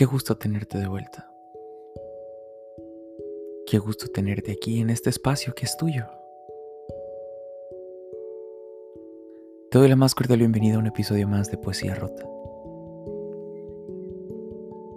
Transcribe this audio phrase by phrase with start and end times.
[0.00, 1.30] Qué gusto tenerte de vuelta.
[3.66, 6.06] Qué gusto tenerte aquí en este espacio que es tuyo.
[9.70, 12.26] Te doy la más cordial bienvenida a un episodio más de Poesía Rota.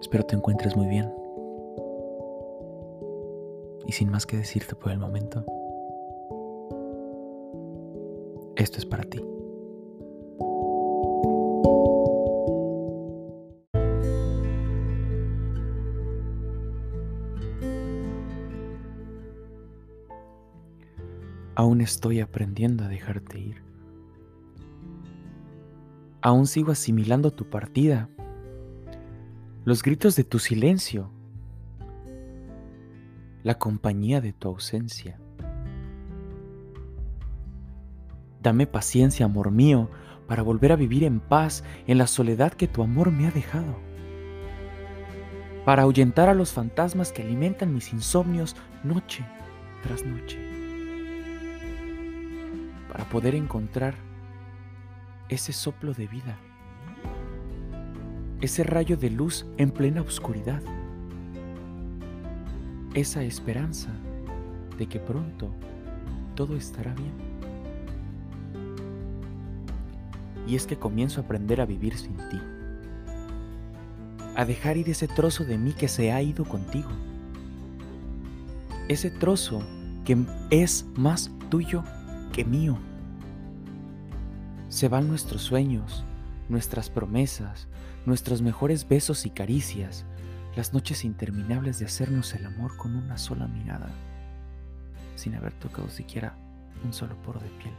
[0.00, 1.12] Espero te encuentres muy bien.
[3.88, 5.44] Y sin más que decirte por el momento,
[8.54, 9.31] esto es para ti.
[21.62, 23.62] Aún estoy aprendiendo a dejarte ir.
[26.20, 28.08] Aún sigo asimilando tu partida,
[29.64, 31.12] los gritos de tu silencio,
[33.44, 35.20] la compañía de tu ausencia.
[38.42, 39.88] Dame paciencia, amor mío,
[40.26, 43.78] para volver a vivir en paz en la soledad que tu amor me ha dejado.
[45.64, 49.24] Para ahuyentar a los fantasmas que alimentan mis insomnios noche
[49.84, 50.61] tras noche
[52.92, 53.94] para poder encontrar
[55.30, 56.36] ese soplo de vida,
[58.42, 60.60] ese rayo de luz en plena oscuridad,
[62.92, 63.88] esa esperanza
[64.76, 65.54] de que pronto
[66.34, 67.14] todo estará bien.
[70.46, 72.42] Y es que comienzo a aprender a vivir sin ti,
[74.36, 76.90] a dejar ir ese trozo de mí que se ha ido contigo,
[78.88, 79.62] ese trozo
[80.04, 81.82] que es más tuyo
[82.32, 82.78] que mío.
[84.68, 86.04] Se van nuestros sueños,
[86.48, 87.68] nuestras promesas,
[88.06, 90.06] nuestros mejores besos y caricias,
[90.56, 93.90] las noches interminables de hacernos el amor con una sola mirada,
[95.14, 96.36] sin haber tocado siquiera
[96.84, 97.74] un solo poro de piel.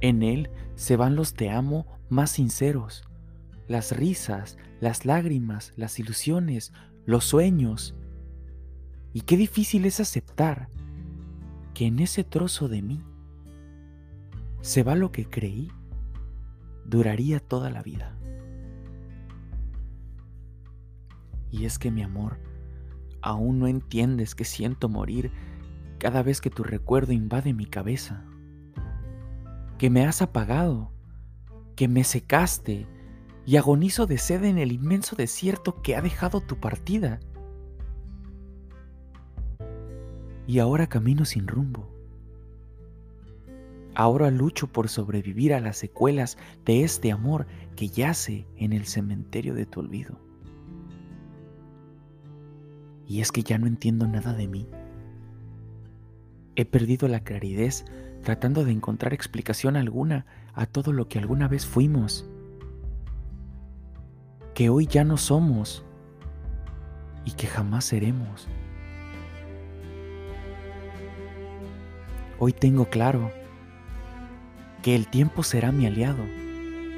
[0.00, 3.04] En él se van los te amo más sinceros,
[3.68, 6.72] las risas, las lágrimas, las ilusiones,
[7.06, 7.94] los sueños.
[9.12, 10.68] Y qué difícil es aceptar
[11.76, 13.04] que en ese trozo de mí
[14.62, 15.70] se va lo que creí
[16.86, 18.16] duraría toda la vida.
[21.50, 22.40] Y es que mi amor,
[23.20, 25.30] aún no entiendes que siento morir
[25.98, 28.24] cada vez que tu recuerdo invade mi cabeza,
[29.76, 30.92] que me has apagado,
[31.74, 32.86] que me secaste
[33.44, 37.20] y agonizo de sed en el inmenso desierto que ha dejado tu partida.
[40.46, 41.88] Y ahora camino sin rumbo.
[43.94, 47.46] Ahora lucho por sobrevivir a las secuelas de este amor
[47.76, 50.20] que yace en el cementerio de tu olvido.
[53.06, 54.68] Y es que ya no entiendo nada de mí.
[56.56, 57.72] He perdido la claridad
[58.22, 62.28] tratando de encontrar explicación alguna a todo lo que alguna vez fuimos,
[64.52, 65.84] que hoy ya no somos
[67.24, 68.48] y que jamás seremos.
[72.38, 73.30] Hoy tengo claro
[74.82, 76.22] que el tiempo será mi aliado,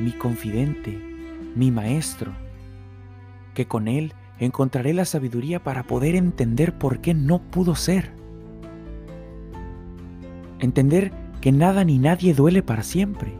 [0.00, 0.98] mi confidente,
[1.54, 2.32] mi maestro,
[3.54, 8.10] que con él encontraré la sabiduría para poder entender por qué no pudo ser.
[10.58, 13.32] Entender que nada ni nadie duele para siempre,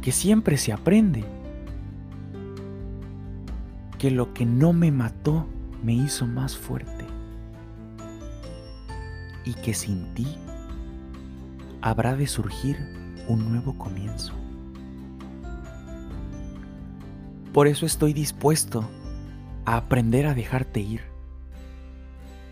[0.00, 1.24] que siempre se aprende,
[3.98, 5.48] que lo que no me mató
[5.82, 7.09] me hizo más fuerte
[9.44, 10.26] y que sin ti
[11.82, 12.76] habrá de surgir
[13.28, 14.34] un nuevo comienzo.
[17.52, 18.88] Por eso estoy dispuesto
[19.64, 21.02] a aprender a dejarte ir,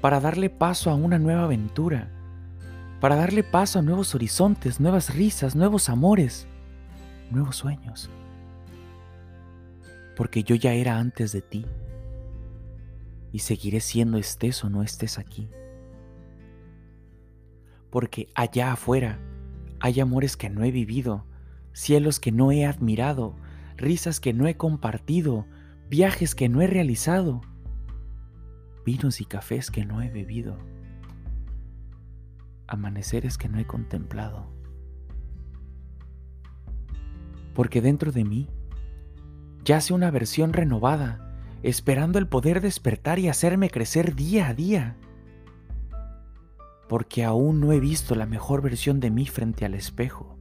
[0.00, 2.10] para darle paso a una nueva aventura,
[3.00, 6.46] para darle paso a nuevos horizontes, nuevas risas, nuevos amores,
[7.30, 8.10] nuevos sueños.
[10.16, 11.64] Porque yo ya era antes de ti
[13.32, 15.48] y seguiré siendo estés o no estés aquí
[17.90, 19.18] porque allá afuera
[19.80, 21.24] hay amores que no he vivido,
[21.72, 23.36] cielos que no he admirado,
[23.76, 25.46] risas que no he compartido,
[25.88, 27.40] viajes que no he realizado,
[28.84, 30.58] vinos y cafés que no he bebido,
[32.66, 34.52] amaneceres que no he contemplado.
[37.54, 38.48] Porque dentro de mí
[39.64, 44.96] yace una versión renovada, esperando el poder despertar y hacerme crecer día a día
[46.88, 50.38] porque aún no he visto la mejor versión de mí frente al espejo.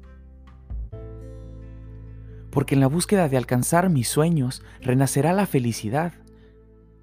[2.51, 6.13] Porque en la búsqueda de alcanzar mis sueños renacerá la felicidad.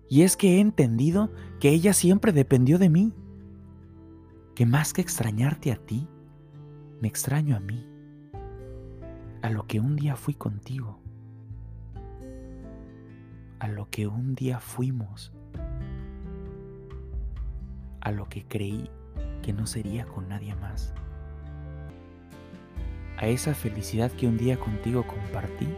[0.09, 1.31] Y es que he entendido
[1.61, 3.13] que ella siempre dependió de mí.
[4.55, 6.09] Que más que extrañarte a ti,
[7.01, 7.87] me extraño a mí.
[9.43, 11.05] A lo que un día fui contigo.
[13.65, 15.33] a lo que un día fuimos,
[18.03, 18.91] a lo que creí
[19.45, 20.95] que no sería con nadie más,
[23.19, 25.69] a esa felicidad que un día contigo compartí,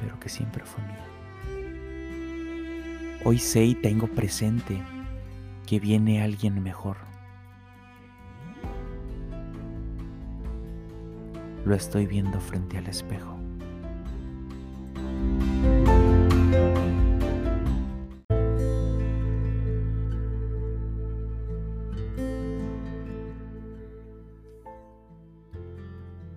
[0.00, 1.04] pero que siempre fue mía.
[3.22, 4.80] Hoy sé y tengo presente
[5.66, 6.96] que viene alguien mejor.
[11.66, 13.37] Lo estoy viendo frente al espejo.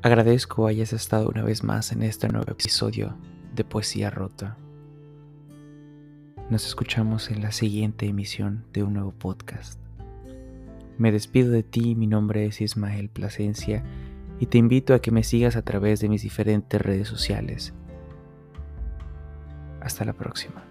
[0.03, 3.15] Agradezco hayas estado una vez más en este nuevo episodio
[3.53, 4.57] de Poesía Rota.
[6.49, 9.79] Nos escuchamos en la siguiente emisión de un nuevo podcast.
[10.97, 13.83] Me despido de ti, mi nombre es Ismael Plasencia
[14.39, 17.75] y te invito a que me sigas a través de mis diferentes redes sociales.
[19.81, 20.63] Hasta la próxima.